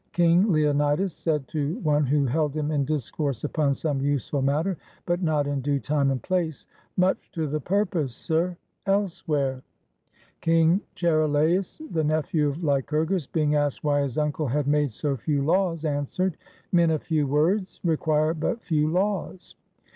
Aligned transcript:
King 0.13 0.51
Leonidas 0.51 1.13
said 1.13 1.47
to 1.49 1.75
one 1.83 2.07
who 2.07 2.25
held 2.25 2.55
him 2.57 2.71
in 2.71 2.85
discourse 2.85 3.43
upon 3.43 3.75
some 3.75 4.01
useful 4.01 4.41
matter, 4.41 4.75
but 5.05 5.21
not 5.21 5.45
in 5.45 5.61
due 5.61 5.79
time 5.79 6.09
and 6.09 6.19
place, 6.23 6.65
"Much 6.97 7.31
to 7.33 7.45
the 7.45 7.59
purpose, 7.59 8.15
sir, 8.15 8.57
else 8.87 9.27
where." 9.27 9.61
King 10.41 10.81
Charilaus, 10.95 11.79
the 11.91 12.03
nephew 12.03 12.49
of 12.49 12.63
Lycurgus, 12.63 13.27
being 13.27 13.53
asked 13.53 13.83
why 13.83 14.01
his 14.01 14.17
uncle 14.17 14.47
had 14.47 14.65
made 14.65 14.91
so 14.91 15.15
few 15.17 15.43
laws, 15.43 15.85
answered, 15.85 16.35
"Men 16.71 16.89
of 16.89 17.03
few 17.03 17.27
words 17.27 17.79
require 17.83 18.33
but 18.33 18.63
few 18.63 18.89
laws." 18.89 19.53